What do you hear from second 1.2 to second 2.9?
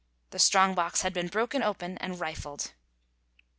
broken open and rifled.